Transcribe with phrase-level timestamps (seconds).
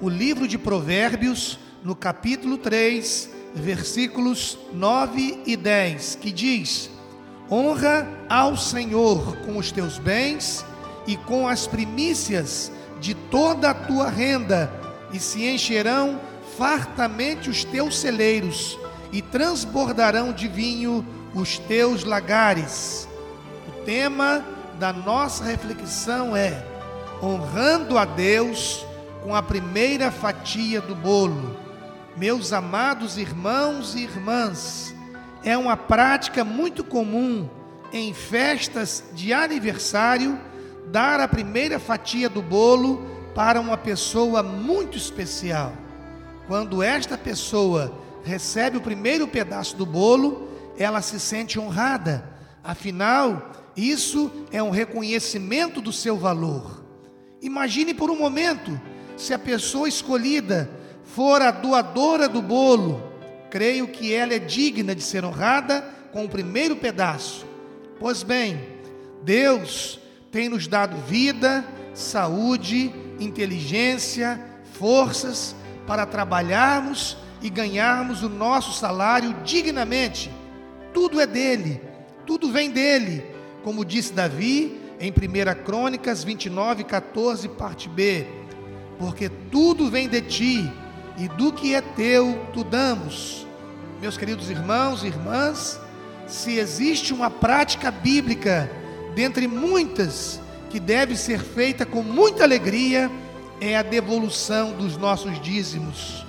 [0.00, 6.90] o livro de Provérbios, no capítulo 3, versículos 9 e 10, que diz:
[7.50, 10.64] Honra ao Senhor com os teus bens
[11.06, 14.70] e com as primícias de toda a tua renda,
[15.12, 16.20] e se encherão
[16.56, 18.78] fartamente os teus celeiros,
[19.12, 23.08] e transbordarão de vinho os teus lagares.
[23.66, 24.44] O tema
[24.78, 26.64] da nossa reflexão é:
[27.22, 28.86] honrando a Deus
[29.22, 31.56] com a primeira fatia do bolo.
[32.16, 34.94] Meus amados irmãos e irmãs,
[35.42, 37.48] é uma prática muito comum
[37.92, 40.38] em festas de aniversário
[40.86, 45.72] dar a primeira fatia do bolo para uma pessoa muito especial.
[46.46, 47.92] Quando esta pessoa
[48.24, 52.24] recebe o primeiro pedaço do bolo, ela se sente honrada,
[52.64, 56.84] afinal, isso é um reconhecimento do seu valor.
[57.40, 58.80] Imagine por um momento
[59.18, 60.70] se a pessoa escolhida
[61.02, 63.02] for a doadora do bolo,
[63.50, 67.44] creio que ela é digna de ser honrada com o primeiro pedaço.
[67.98, 68.60] Pois bem,
[69.22, 69.98] Deus
[70.30, 74.40] tem nos dado vida, saúde, inteligência,
[74.74, 75.54] forças
[75.86, 80.30] para trabalharmos e ganharmos o nosso salário dignamente.
[80.94, 81.80] Tudo é dele,
[82.24, 83.24] tudo vem dele,
[83.64, 88.37] como disse Davi em 1 Crônicas 29, 14, parte B
[88.98, 90.72] porque tudo vem de ti,
[91.16, 93.46] e do que é teu, tu damos.
[94.00, 95.80] Meus queridos irmãos e irmãs,
[96.26, 98.70] se existe uma prática bíblica,
[99.16, 100.40] dentre muitas,
[100.70, 103.10] que deve ser feita com muita alegria,
[103.60, 106.24] é a devolução dos nossos dízimos.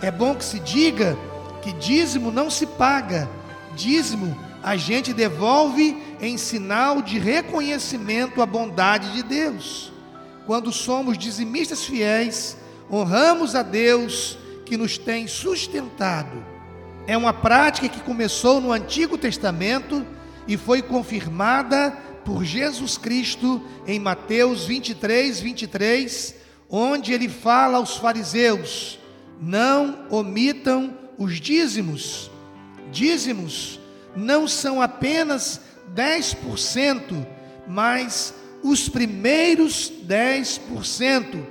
[0.00, 1.18] É bom que se diga
[1.60, 3.28] que dízimo não se paga,
[3.74, 9.92] dízimo a gente devolve em sinal de reconhecimento à bondade de Deus
[10.48, 12.56] quando somos dizimistas fiéis,
[12.90, 16.42] honramos a Deus que nos tem sustentado.
[17.06, 20.06] É uma prática que começou no Antigo Testamento
[20.46, 21.90] e foi confirmada
[22.24, 26.34] por Jesus Cristo em Mateus 23, 23,
[26.70, 28.98] onde ele fala aos fariseus:
[29.38, 32.30] não omitam os dízimos.
[32.90, 33.78] Dízimos
[34.16, 35.60] não são apenas
[35.94, 37.26] 10%,
[37.68, 38.32] mas
[38.62, 41.42] os primeiros 10%.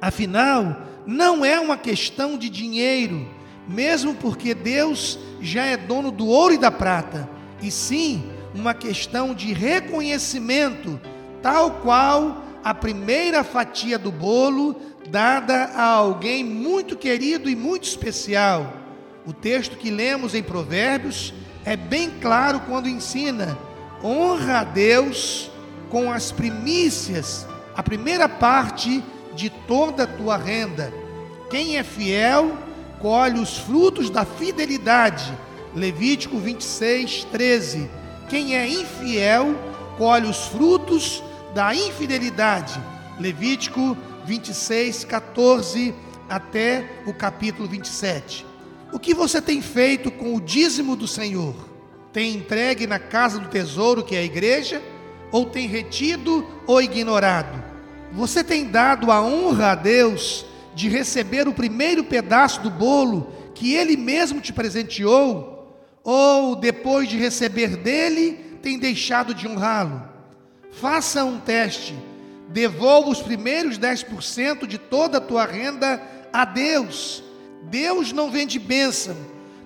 [0.00, 3.28] Afinal, não é uma questão de dinheiro,
[3.68, 7.28] mesmo porque Deus já é dono do ouro e da prata,
[7.62, 8.22] e sim
[8.54, 11.00] uma questão de reconhecimento,
[11.42, 14.76] tal qual a primeira fatia do bolo
[15.08, 18.72] dada a alguém muito querido e muito especial.
[19.26, 21.32] O texto que lemos em Provérbios
[21.64, 23.58] é bem claro quando ensina:
[24.02, 25.50] honra a Deus
[25.90, 29.02] com as primícias, a primeira parte
[29.34, 30.92] de toda a tua renda.
[31.50, 32.56] Quem é fiel,
[33.00, 35.36] colhe os frutos da fidelidade.
[35.74, 37.90] Levítico 26, 13.
[38.28, 39.54] Quem é infiel,
[39.98, 41.22] colhe os frutos
[41.54, 42.80] da infidelidade.
[43.18, 45.94] Levítico 26, 14
[46.28, 48.46] até o capítulo 27.
[48.92, 51.54] O que você tem feito com o dízimo do Senhor?
[52.12, 54.82] Tem entregue na casa do tesouro, que é a igreja?
[55.32, 57.62] Ou tem retido ou ignorado?
[58.12, 63.74] Você tem dado a honra a Deus de receber o primeiro pedaço do bolo que
[63.74, 65.78] Ele mesmo te presenteou?
[66.02, 68.32] Ou depois de receber dele,
[68.62, 70.02] tem deixado de honrá-lo?
[70.72, 71.94] Faça um teste.
[72.48, 76.02] Devolva os primeiros 10% de toda a tua renda
[76.32, 77.22] a Deus.
[77.64, 79.16] Deus não vende bênção.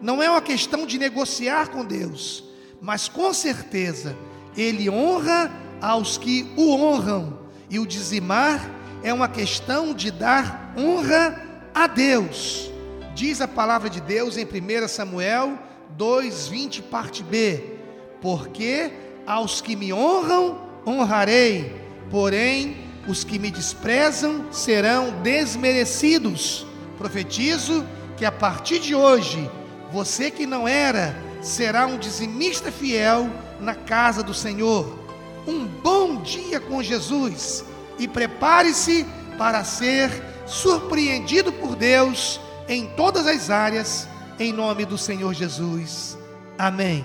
[0.00, 2.42] Não é uma questão de negociar com Deus,
[2.80, 4.16] mas com certeza
[4.56, 5.50] ele honra
[5.82, 7.40] aos que o honram.
[7.68, 8.70] E o dizimar
[9.02, 11.42] é uma questão de dar honra
[11.74, 12.70] a Deus.
[13.14, 15.58] Diz a palavra de Deus em 1 Samuel
[15.98, 17.74] 2:20 parte B:
[18.20, 18.92] Porque
[19.26, 21.74] aos que me honram honrarei,
[22.10, 22.76] porém
[23.06, 26.66] os que me desprezam serão desmerecidos.
[26.96, 27.84] Profetizo
[28.16, 29.50] que a partir de hoje,
[29.90, 33.28] você que não era, será um dizimista fiel
[33.60, 35.01] na casa do Senhor.
[35.46, 37.64] Um bom dia com Jesus
[37.98, 39.06] e prepare-se
[39.36, 40.10] para ser
[40.46, 44.08] surpreendido por Deus em todas as áreas,
[44.38, 46.16] em nome do Senhor Jesus.
[46.58, 47.04] Amém.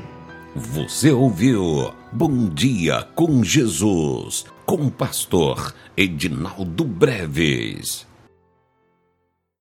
[0.55, 8.06] Você ouviu Bom Dia com Jesus, com o pastor Edinaldo Breves.